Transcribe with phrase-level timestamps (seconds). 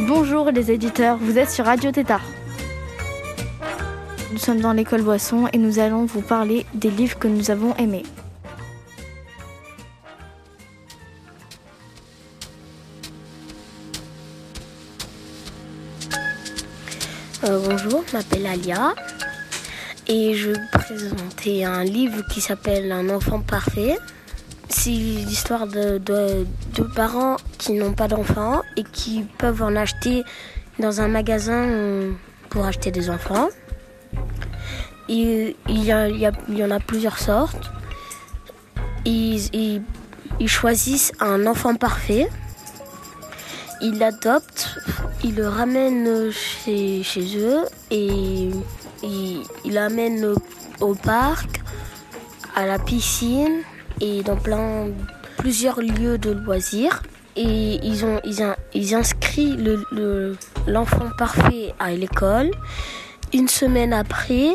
[0.00, 2.22] Bonjour les éditeurs, vous êtes sur Radio Tétard.
[4.32, 7.74] Nous sommes dans l'école Boisson et nous allons vous parler des livres que nous avons
[7.76, 8.04] aimés.
[17.44, 18.94] Euh, bonjour, je m'appelle Alia
[20.08, 23.96] et je vais vous présenter un livre qui s'appelle Un enfant parfait.
[24.68, 30.24] C'est l'histoire de, de- de parents qui n'ont pas d'enfants et qui peuvent en acheter
[30.78, 32.12] dans un magasin euh,
[32.50, 33.48] pour acheter des enfants.
[35.08, 37.70] Il y, en a plusieurs sortes.
[39.04, 42.28] Ils, ils- choisissent un enfant parfait.
[43.80, 44.78] Ils l'adoptent,
[45.22, 48.50] ils le ramènent chez, chez eux et
[49.02, 49.42] ils
[49.72, 50.34] l'amènent
[50.80, 51.60] au parc,
[52.54, 53.60] à la piscine
[54.00, 54.36] et dans
[55.38, 57.02] plusieurs lieux de loisirs.
[57.38, 58.18] Et ils, ont,
[58.94, 62.50] inscrivent le- le- l'enfant parfait à l'école.
[63.34, 64.52] Une semaine après,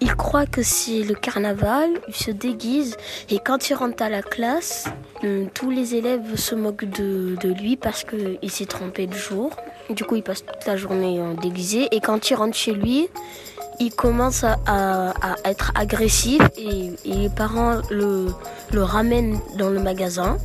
[0.00, 2.96] il croit que c'est le carnaval, il se déguise
[3.30, 4.86] et quand il rentre à la classe,
[5.22, 9.50] hum, tous les élèves se moquent de, de lui parce qu'il s'est trompé de jour.
[9.90, 13.08] Du coup, il passe toute la journée euh, déguisé et quand il rentre chez lui,
[13.80, 18.28] il commence à, être agressif et, et les parents le,
[18.72, 20.36] le ramènent dans le magasin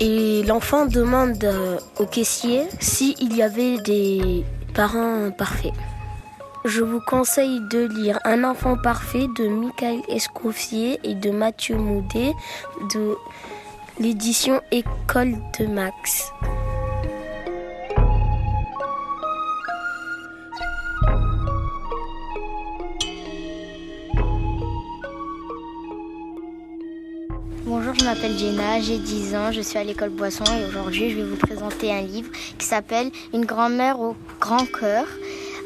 [0.00, 5.72] et l'enfant demande euh, au caissier s'il y avait des parents parfaits.
[6.64, 12.32] Je vous conseille de lire Un enfant parfait de Michael Escoffier et de Mathieu Moudet
[12.94, 13.16] de
[14.00, 16.32] l'édition École de Max.
[28.04, 31.22] Je m'appelle Jenna, j'ai 10 ans, je suis à l'école Boisson et aujourd'hui je vais
[31.22, 32.28] vous présenter un livre
[32.58, 35.06] qui s'appelle Une grand-mère au grand cœur.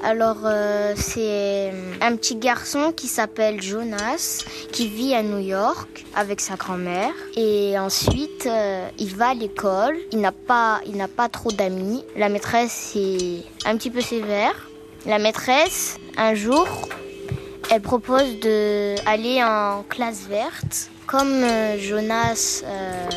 [0.05, 6.41] Alors euh, c'est un petit garçon qui s'appelle Jonas qui vit à New York avec
[6.41, 11.29] sa grand-mère et ensuite euh, il va à l'école, il n'a pas il n'a pas
[11.29, 12.05] trop d'amis.
[12.15, 14.69] La maîtresse est un petit peu sévère.
[15.07, 16.69] La maîtresse un jour
[17.71, 20.91] elle propose de aller en classe verte.
[21.07, 23.09] Comme euh, Jonas euh,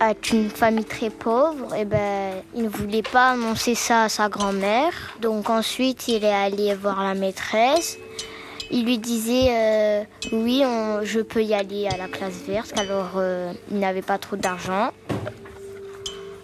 [0.00, 4.28] a une famille très pauvre, et ben, il ne voulait pas annoncer ça à sa
[4.28, 4.92] grand-mère.
[5.20, 7.98] Donc ensuite, il est allé voir la maîtresse.
[8.70, 10.62] Il lui disait euh, oui,
[11.04, 12.76] je peux y aller à la classe verte.
[12.76, 13.20] Alors
[13.70, 14.90] il n'avait pas trop d'argent.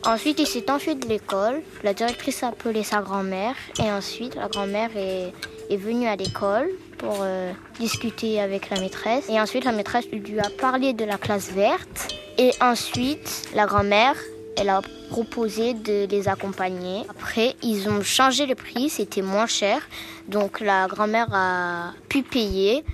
[0.05, 1.62] Ensuite, il s'est enfui de l'école.
[1.83, 3.55] La directrice a appelé sa grand-mère.
[3.81, 6.69] Et ensuite, la grand-mère est venue à l'école
[7.03, 9.29] pour euh, discuter avec la maîtresse.
[9.29, 12.15] Et ensuite, la maîtresse lui a parlé de la classe verte.
[12.39, 14.15] Et ensuite, la grand-mère,
[14.57, 14.81] elle a
[15.11, 17.03] proposé de les accompagner.
[17.11, 19.81] Après, ils ont changé le prix, c'était moins cher.
[20.29, 22.85] Donc, la grand-mère a pu payer.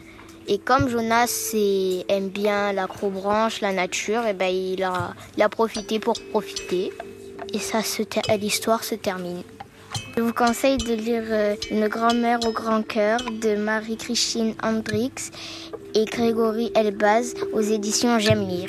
[0.48, 1.54] Et comme Jonas
[2.08, 2.86] aime bien la
[3.72, 6.90] nature, et ben il a, il a profité pour profiter.
[7.52, 7.80] Et ça,
[8.40, 9.42] l'histoire se termine.
[10.18, 15.12] Je vous conseille de lire euh, Une grand-mère au grand cœur de Marie-Christine Hendrix
[15.94, 18.68] et Grégory Elbaz aux éditions J'aime lire.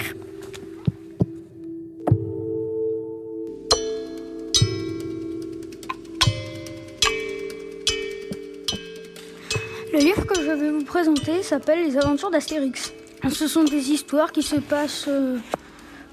[9.91, 12.93] Le livre que je vais vous présenter s'appelle Les aventures d'Astérix.
[13.27, 15.39] Ce sont des histoires qui se passent euh,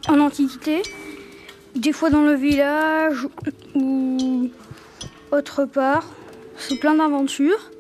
[0.08, 0.80] en Antiquité,
[1.74, 3.28] des fois dans le village
[3.74, 4.48] ou
[5.30, 6.06] autre part.
[6.56, 7.70] C'est plein d'aventures.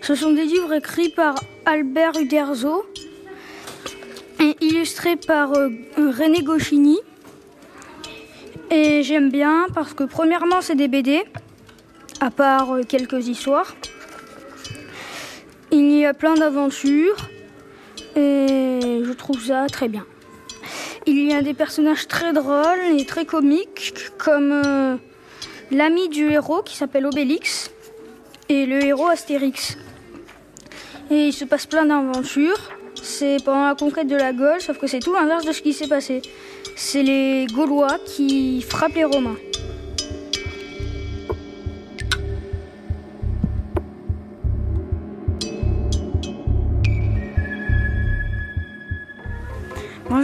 [0.00, 2.84] Ce sont des livres écrits par Albert Uderzo
[4.40, 6.98] et illustrés par euh, René Goscinny.
[8.70, 11.22] Et j'aime bien parce que premièrement c'est des BD,
[12.20, 13.74] à part euh, quelques histoires.
[15.70, 17.16] Il y a plein d'aventures
[18.16, 20.04] et je trouve ça très bien.
[21.06, 24.96] Il y a des personnages très drôles et très comiques comme euh,
[25.72, 27.70] l'ami du héros qui s'appelle Obélix
[28.48, 29.76] et le héros Astérix.
[31.10, 32.70] Et il se passe plein d'aventures
[33.02, 35.72] c'est pendant la conquête de la Gaule, sauf que c'est tout l'inverse de ce qui
[35.72, 36.22] s'est passé.
[36.76, 39.36] C'est les Gaulois qui frappent les Romains.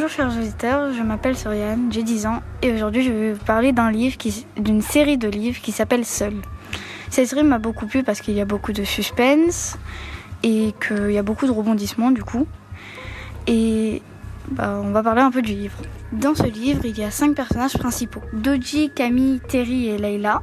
[0.09, 3.73] Bonjour chers auditeurs, je m'appelle Soriane, j'ai 10 ans et aujourd'hui je vais vous parler
[3.73, 4.17] d'un livre,
[4.57, 6.33] d'une série de livres qui s'appelle Seul.
[7.11, 9.77] Cette série m'a beaucoup plu parce qu'il y a beaucoup de suspense
[10.43, 12.47] et qu'il y a beaucoup de rebondissements du coup.
[13.47, 14.01] Et
[14.51, 15.77] bah, on va parler un peu du livre.
[16.13, 18.23] Dans ce livre, il y a cinq personnages principaux.
[18.33, 20.41] Doji, Camille, Terry et Leila.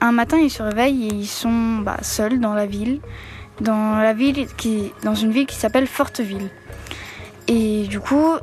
[0.00, 3.00] Un matin, ils se réveillent et ils sont bah, seuls dans la ville,
[3.60, 6.48] dans la ville qui, dans une ville qui s'appelle Forteville.
[7.48, 8.38] Et du coup,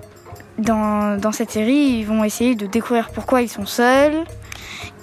[0.60, 4.24] dans, cette série, ils vont essayer de découvrir pourquoi ils sont seuls.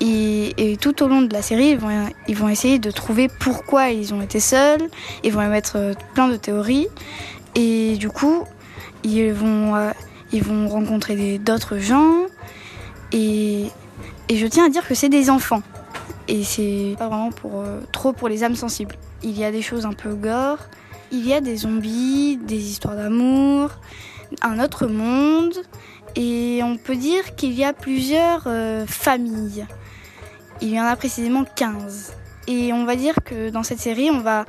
[0.01, 1.91] Et, tout au long de la série, ils vont,
[2.29, 4.83] ils vont essayer de trouver pourquoi ils ont été seuls.
[5.25, 6.89] Ils vont émettre euh, plein de théories.
[7.55, 8.45] Et du coup,
[9.03, 9.91] ils vont, euh,
[10.33, 12.27] ils vont rencontrer d'autres gens.
[13.13, 13.67] Et,
[14.29, 15.63] et, je tiens à dire que c'est des enfants.
[16.29, 18.97] Et c'est pas vraiment pour, euh, trop pour les âmes sensibles.
[19.23, 20.59] Il y a des choses un peu gore.
[21.13, 23.71] Il y a des zombies, des histoires d'amour,
[24.43, 25.55] un autre monde.
[26.15, 29.67] Et on peut dire qu'il y a plusieurs euh, familles.
[30.63, 32.15] Il y en a précisément 15.
[32.49, 34.47] Et on va dire que dans cette série, on va,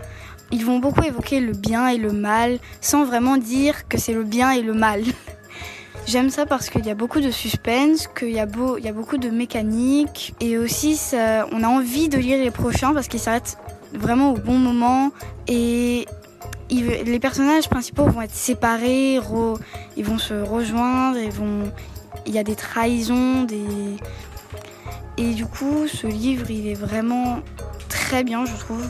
[0.52, 4.24] ils vont beaucoup évoquer le bien et le mal sans vraiment dire que c'est le
[4.24, 5.04] bien et le mal.
[6.08, 8.88] J'aime ça parce qu'il y a beaucoup de suspense, qu'il y, a beau, il y
[8.88, 13.10] a beaucoup de mécanique et aussi ça, on a envie de lire les prochains parce
[13.10, 13.58] qu'ils s'arrêtent
[13.94, 15.12] vraiment au bon moment
[15.50, 16.06] et
[16.70, 19.20] les personnages principaux vont être séparés,
[19.96, 21.18] ils vont se rejoindre,
[22.26, 23.66] il y a des trahisons, des...
[25.18, 27.40] et du coup ce livre il est vraiment
[27.90, 28.86] très bien je trouve.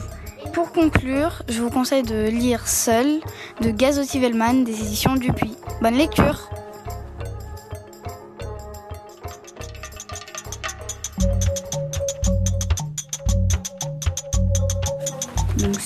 [0.54, 3.20] Pour conclure, je vous conseille de lire Seul
[3.62, 5.56] de Gazotti Vellman des éditions Dupuis.
[5.82, 6.50] Bonne lecture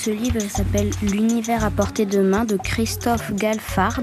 [0.04, 4.02] ce livre s'appelle L'univers à portée de main de Christophe Galfard.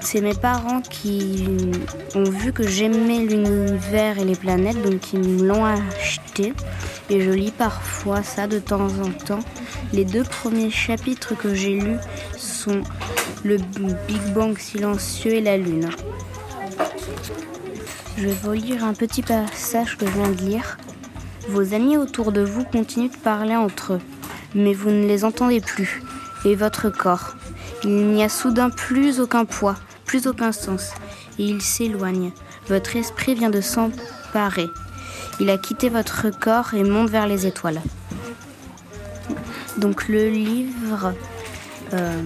[0.00, 1.44] C'est mes parents qui
[2.14, 6.54] ont vu que j'aimais l'univers et les planètes, donc ils me l'ont acheté.
[7.10, 9.44] Et je lis parfois ça de temps en temps.
[9.92, 11.98] Les deux premiers chapitres que j'ai lus
[12.38, 12.80] sont
[13.44, 13.58] Le
[14.08, 15.90] Big Bang silencieux et la Lune.
[18.16, 20.78] Je vais vous lire un petit passage que je viens de lire.
[21.50, 24.00] Vos amis autour de vous continuent de parler entre eux,
[24.56, 26.02] mais vous ne les entendez plus.
[26.44, 27.36] Et votre corps,
[27.84, 30.92] il n'y a soudain plus aucun poids, plus aucun sens,
[31.38, 32.32] et il s'éloigne.
[32.68, 34.68] Votre esprit vient de s'emparer.
[35.38, 37.80] Il a quitté votre corps et monte vers les étoiles.
[39.76, 41.12] Donc le livre,
[41.92, 42.22] euh,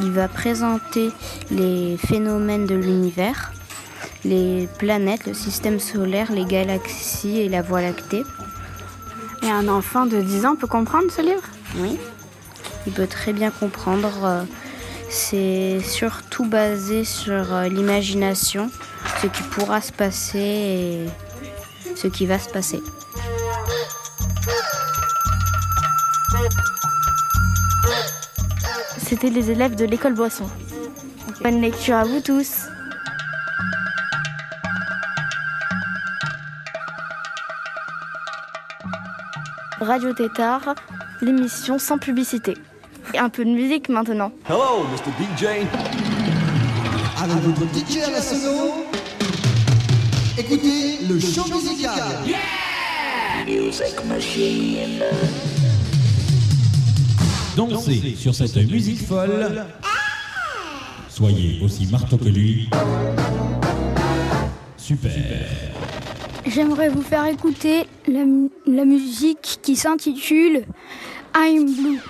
[0.00, 1.10] il va présenter
[1.50, 3.52] les phénomènes de l'univers,
[4.24, 8.24] les planètes, le système solaire, les galaxies et la Voie lactée.
[9.42, 11.42] Et un enfant de 10 ans peut comprendre ce livre?
[11.78, 11.98] Oui,
[12.86, 14.24] il peut très bien comprendre.
[14.24, 14.42] Euh,
[15.08, 18.70] c'est surtout basé sur euh, l'imagination,
[19.20, 21.06] ce qui pourra se passer et
[21.96, 22.82] ce qui va se passer.
[28.98, 30.48] C'était les élèves de l'école Boisson.
[31.42, 32.66] Bonne lecture à vous tous.
[39.80, 40.74] Radio Tétard,
[41.22, 42.54] l'émission sans publicité.
[43.14, 44.32] Et un peu de musique maintenant.
[44.48, 45.10] Hello, Mr.
[45.22, 45.46] DJ.
[47.18, 48.84] Avec votre DJ à la sono,
[50.36, 51.98] écoutez le show musical.
[52.26, 52.36] Yeah!
[53.46, 55.02] Music Machine.
[57.56, 59.64] Dansez sur cette musique folle.
[61.08, 62.68] Soyez aussi marteau que lui.
[64.76, 65.46] Super.
[66.48, 68.22] J'aimerais vous faire écouter la,
[68.66, 70.64] la musique qui s'intitule
[71.34, 72.00] I'm Blue.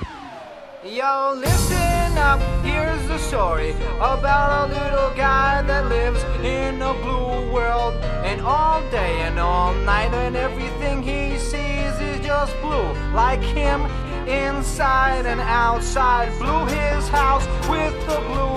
[0.85, 7.51] Yo, listen up, here's the story about a little guy that lives in a blue
[7.51, 7.95] world.
[8.25, 12.93] And all day and all night, and everything he sees is just blue.
[13.15, 13.81] Like him,
[14.29, 16.29] inside and outside.
[16.39, 18.57] Blue his house with a blue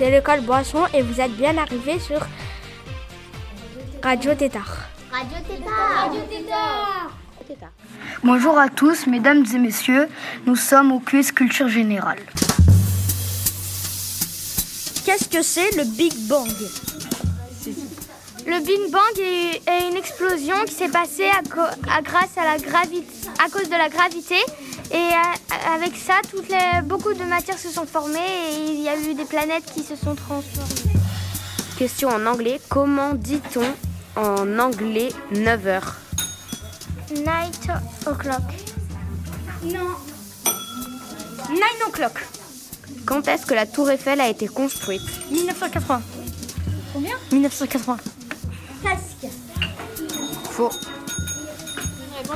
[0.00, 2.20] c'est l'école Boisson et vous êtes bien arrivés sur
[4.02, 4.88] Radio Tétard.
[5.12, 6.04] Radio Tétard.
[6.06, 6.20] Radio
[7.46, 7.70] Tétard.
[8.24, 10.08] Bonjour à tous, mesdames et messieurs.
[10.46, 12.20] Nous sommes au quiz culture générale.
[15.04, 16.48] Qu'est-ce que c'est le Big Bang?
[18.46, 21.60] Le Big Bang est, une explosion qui s'est passée à, co-
[21.94, 23.06] à grâce à la gravité,
[23.44, 24.36] à cause de la gravité.
[24.92, 25.10] Et
[25.72, 29.14] avec ça, toutes les, beaucoup de matières se sont formées et il y a eu
[29.14, 30.98] des planètes qui se sont transformées.
[31.78, 32.60] Question en anglais.
[32.68, 33.64] Comment dit-on
[34.16, 35.96] en anglais 9 heures?
[37.10, 37.68] Night
[38.06, 38.42] o'clock.
[39.64, 39.96] Non.
[41.48, 42.26] Nine o'clock.
[43.06, 45.02] Quand est-ce que la tour Eiffel a été construite?
[45.30, 46.02] 1980.
[46.92, 47.14] Combien?
[47.32, 47.96] 1980.
[48.82, 49.32] Presque.
[50.50, 50.70] Faux.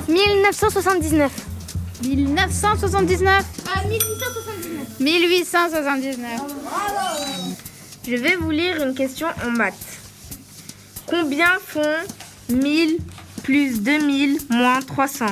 [0.08, 1.32] 1979.
[2.04, 3.44] 1979.
[3.74, 5.00] Ah, 1879.
[5.00, 6.40] 1879.
[8.06, 9.74] Je vais vous lire une question en maths.
[11.06, 11.80] Combien font
[12.50, 12.98] 1000
[13.42, 15.26] plus 2000 moins 300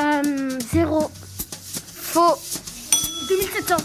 [0.00, 1.10] Euh, zéro.
[1.94, 2.36] Faux.
[3.28, 3.76] 2700.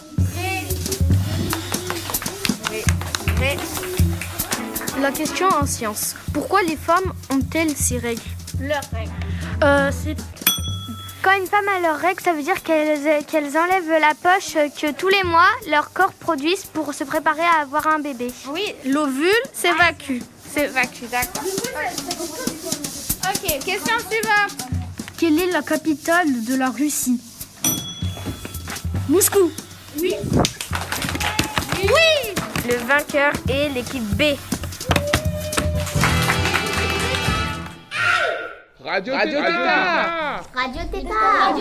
[5.02, 6.16] La question en sciences.
[6.34, 8.22] Pourquoi les femmes ont-elles ces règles?
[8.62, 9.12] Leurs règles.
[9.64, 10.16] euh, C'est
[11.24, 14.92] Quand une femme a leurs règles, ça veut dire qu'elles qu'elles enlèvent la poche que
[14.92, 18.28] tous les mois leur corps produisent pour se préparer à avoir un bébé.
[18.50, 20.20] Oui, l'ovule s'évacue.
[20.54, 21.44] S'évacue, d'accord.
[23.30, 24.68] Ok, question suivante.
[25.18, 27.22] Quelle est la capitale de la Russie?
[29.08, 29.50] Moscou.
[32.66, 34.36] Le vainqueur est l'équipe B.
[38.84, 39.20] Radio, Tétard.
[39.20, 40.33] Radio Tétard.
[40.56, 41.58] Radio Tétard.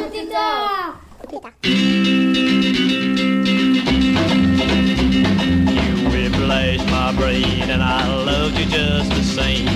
[5.73, 9.67] You whiplash my brain and I loved you just the same.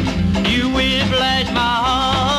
[0.44, 2.35] You whiplash my heart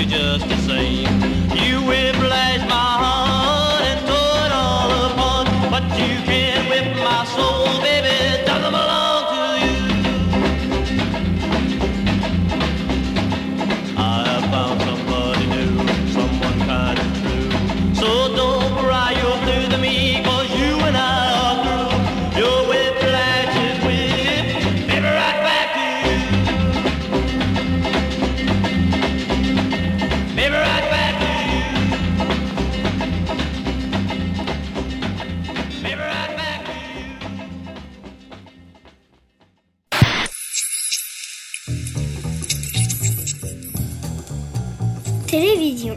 [0.00, 0.59] you just
[45.30, 45.96] Télévision.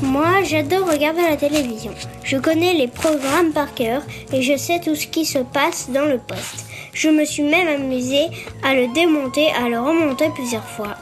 [0.00, 1.90] Moi, j'adore regarder la télévision.
[2.22, 6.04] Je connais les programmes par cœur et je sais tout ce qui se passe dans
[6.04, 6.66] le poste.
[6.92, 8.28] Je me suis même amusée
[8.62, 10.94] à le démonter, à le remonter plusieurs fois.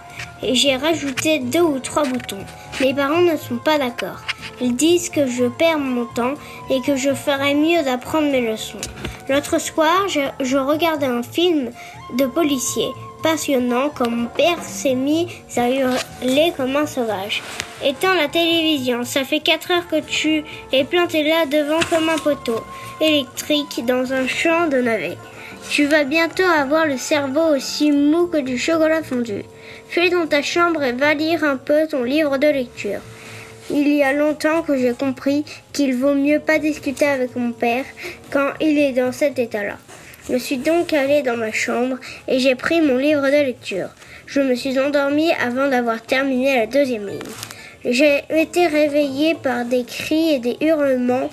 [0.43, 2.45] Et j'ai rajouté deux ou trois boutons.
[2.81, 4.23] Mes parents ne sont pas d'accord.
[4.63, 6.35] Ils disent que je perds mon temps
[6.71, 8.81] et que je ferais mieux d'apprendre mes leçons.
[9.29, 11.71] L'autre soir, je, regardais un film
[12.17, 12.89] de policier
[13.23, 17.43] passionnant quand mon père s'est mis à hurler comme un sauvage.
[17.85, 22.19] Éteins la télévision, ça fait 4 heures que tu es planté là devant comme un
[22.19, 22.61] poteau
[23.01, 25.19] électrique dans un champ de navets.
[25.71, 29.45] Tu vas bientôt avoir le cerveau aussi mou que du chocolat fondu.
[29.89, 33.01] Fais dans ta chambre et va lire un peu ton livre de lecture.
[33.71, 35.45] Il y a longtemps que j'ai compris
[35.75, 37.85] qu'il vaut mieux pas discuter avec mon père
[38.31, 39.77] quand il est dans cet état-là.
[40.31, 43.89] Je suis donc allée dans ma chambre et j'ai pris mon livre de lecture.
[44.27, 47.19] Je me suis endormie avant d'avoir terminé la deuxième ligne.
[47.85, 51.31] J'ai été réveillée par des cris et des hurlements.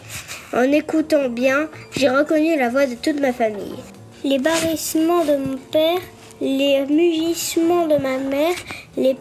[0.53, 3.75] En écoutant bien, j'ai reconnu la voix de toute ma famille.
[4.23, 5.99] Les barrissements de mon père,
[6.41, 8.55] les mugissements de ma mère
[8.97, 9.15] les,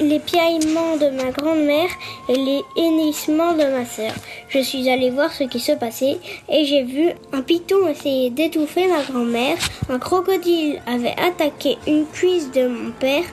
[0.00, 1.90] les piaillements de ma grand-mère
[2.28, 4.12] et les hennissements de ma sœur.
[4.48, 8.86] Je suis allée voir ce qui se passait et j'ai vu un python essayer d'étouffer
[8.88, 9.56] ma grand-mère,
[9.88, 13.24] un crocodile avait attaqué une cuisse de mon père,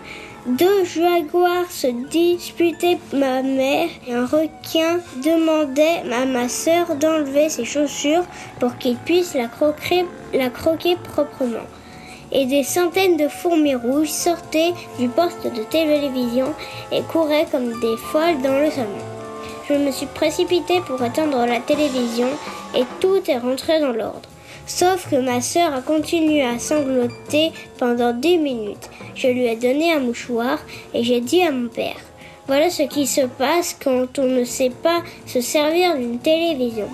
[0.48, 7.66] deux jaguars se disputaient ma mère et un requin demandait à ma sœur d'enlever ses
[7.66, 8.26] chaussures
[8.60, 11.68] pour qu'il puisse la croquer proprement
[12.32, 16.54] et des centaines de fourmis rouges sortaient du poste de télévision
[16.92, 18.88] et couraient comme des folles dans le salon.
[19.68, 22.30] Je me suis précipitée pour éteindre la télévision
[22.76, 24.30] et tout est rentré dans l'ordre.
[24.66, 28.90] Sauf que ma sœur a continué à sangloter pendant dix minutes.
[29.16, 30.60] Je lui ai donné un mouchoir
[30.94, 31.98] et j'ai dit à mon père
[32.48, 36.88] Voilà ce qui se passe quand on ne sait pas se servir d'une télévision.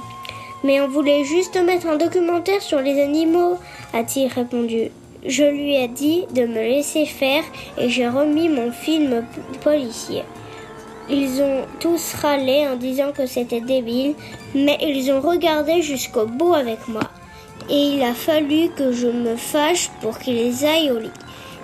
[0.64, 3.58] Mais on voulait juste mettre un documentaire sur les animaux,
[3.94, 4.90] a-t-il répondu.
[5.26, 7.44] Je lui ai dit de me laisser faire
[7.78, 9.26] et j'ai remis mon film
[9.62, 10.24] policier.
[11.10, 14.16] Ils ont tous râlé en disant que c'était débile,
[14.54, 17.04] mais ils ont regardé jusqu'au bout avec moi.
[17.70, 21.12] Et il a fallu que je me fâche pour qu'ils aillent au lit.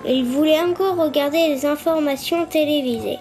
[0.06, 3.20] Ils voulaient encore regarder les informations télévisées.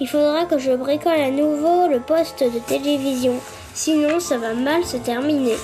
[0.00, 3.34] Il faudra que je bricole à nouveau le poste de télévision,
[3.74, 5.56] sinon ça va mal se terminer.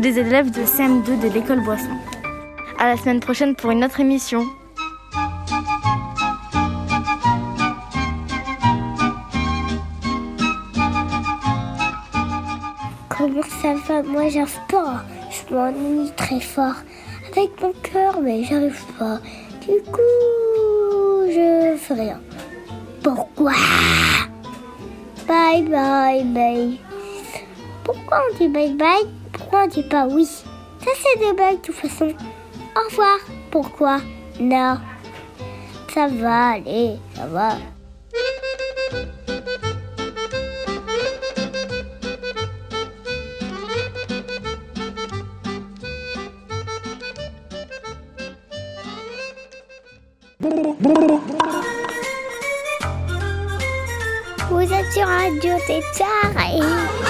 [0.00, 1.94] Des élèves de CM2 de l'école Boisson.
[2.78, 4.46] À la semaine prochaine pour une autre émission.
[13.10, 14.02] Comment ça va?
[14.02, 15.04] Moi, j'arrive pas.
[15.30, 16.76] Je m'ennuie très fort.
[17.32, 19.18] Avec mon cœur, mais j'arrive pas.
[19.60, 22.20] Du coup, je fais rien.
[23.02, 23.52] Pourquoi?
[25.28, 26.80] Bye bye bye.
[27.84, 29.19] Pourquoi on dit bye bye?
[29.32, 30.24] Pourquoi on dit pas oui?
[30.24, 32.12] Ça, c'est des blagues de toute façon.
[32.76, 33.18] Au revoir.
[33.50, 34.00] Pourquoi?
[34.38, 34.78] Non.
[35.92, 37.56] Ça va, allez, ça va.
[54.48, 57.09] Vous êtes sur Radio Tétard et...